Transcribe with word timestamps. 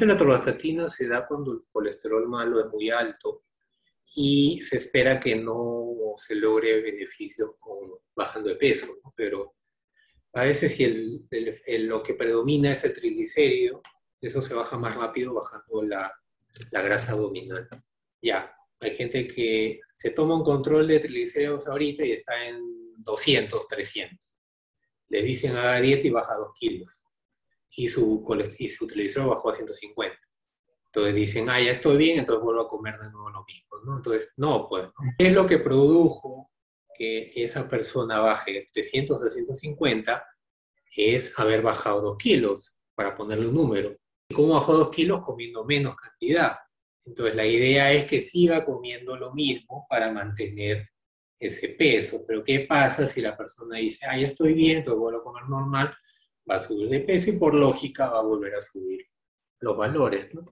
Normalmente 0.00 0.06
la 0.06 0.16
torvastatina 0.16 0.88
se 0.88 1.06
da 1.08 1.26
cuando 1.26 1.52
el 1.52 1.62
colesterol 1.70 2.26
malo 2.26 2.58
es 2.58 2.66
muy 2.72 2.88
alto 2.88 3.44
y 4.14 4.58
se 4.62 4.78
espera 4.78 5.20
que 5.20 5.36
no 5.36 6.14
se 6.16 6.36
logre 6.36 6.80
beneficios 6.80 7.56
bajando 8.16 8.48
de 8.48 8.56
peso, 8.56 8.86
pero 9.14 9.56
a 10.32 10.44
veces 10.44 10.74
si 10.74 11.28
lo 11.80 12.02
que 12.02 12.14
predomina 12.14 12.72
es 12.72 12.84
el 12.84 12.94
triglicérido, 12.94 13.82
eso 14.22 14.40
se 14.40 14.54
baja 14.54 14.78
más 14.78 14.96
rápido 14.96 15.34
bajando 15.34 15.82
la, 15.82 16.10
grasa 16.70 17.12
abdominal. 17.12 17.68
Ya, 18.22 18.56
hay 18.80 18.96
gente 18.96 19.26
que 19.26 19.80
se 19.94 20.12
toma 20.12 20.36
un 20.36 20.44
control 20.44 20.88
de 20.88 21.00
triglicéridos 21.00 21.68
ahorita 21.68 22.06
y 22.06 22.12
está 22.12 22.46
en 22.46 22.58
200, 22.96 23.68
300. 23.68 24.36
Le 25.08 25.22
dicen 25.22 25.56
haga 25.56 25.78
dieta 25.78 26.06
y 26.06 26.10
baja 26.10 26.36
2 26.36 26.52
kilos. 26.58 26.99
Y 27.76 27.88
su, 27.88 28.24
y 28.58 28.68
su 28.68 28.86
triglicérido 28.86 29.30
bajó 29.30 29.50
a 29.50 29.54
150. 29.54 30.16
Entonces 30.86 31.14
dicen, 31.14 31.48
ah, 31.48 31.60
ya 31.60 31.70
estoy 31.70 31.96
bien, 31.96 32.18
entonces 32.18 32.42
vuelvo 32.42 32.62
a 32.62 32.68
comer 32.68 32.98
de 32.98 33.10
nuevo 33.10 33.30
lo 33.30 33.44
mismo. 33.44 33.68
¿no? 33.84 33.96
Entonces, 33.98 34.32
no, 34.36 34.68
pues. 34.68 34.88
¿Qué 35.18 35.28
es 35.28 35.32
lo 35.32 35.46
que 35.46 35.58
produjo 35.58 36.50
que 36.94 37.30
esa 37.36 37.68
persona 37.68 38.18
baje 38.18 38.52
de 38.52 38.66
300 38.72 39.22
a 39.22 39.30
150? 39.30 40.26
Es 40.96 41.38
haber 41.38 41.62
bajado 41.62 42.00
2 42.00 42.16
kilos, 42.16 42.74
para 42.94 43.14
ponerle 43.14 43.48
un 43.48 43.54
número. 43.54 43.96
¿Y 44.28 44.34
cómo 44.34 44.54
bajó 44.54 44.74
2 44.74 44.90
kilos? 44.90 45.20
Comiendo 45.20 45.64
menos 45.64 45.94
cantidad. 45.94 46.56
Entonces, 47.06 47.34
la 47.36 47.46
idea 47.46 47.92
es 47.92 48.04
que 48.04 48.20
siga 48.20 48.64
comiendo 48.64 49.16
lo 49.16 49.32
mismo 49.32 49.86
para 49.88 50.12
mantener 50.12 50.90
ese 51.38 51.68
peso. 51.68 52.24
Pero, 52.26 52.42
¿qué 52.44 52.66
pasa 52.68 53.06
si 53.06 53.22
la 53.22 53.36
persona 53.36 53.78
dice, 53.78 54.06
ah, 54.06 54.18
ya 54.18 54.26
estoy 54.26 54.54
bien, 54.54 54.78
entonces 54.78 54.98
vuelvo 55.00 55.20
a 55.20 55.24
comer 55.24 55.48
normal? 55.48 55.94
Va 56.48 56.56
a 56.56 56.58
subir 56.58 56.88
de 56.88 57.00
peso 57.00 57.30
y 57.30 57.38
por 57.38 57.54
lógica 57.54 58.10
va 58.10 58.20
a 58.20 58.22
volver 58.22 58.54
a 58.54 58.60
subir 58.60 59.06
los 59.60 59.76
valores, 59.76 60.32
¿no? 60.34 60.46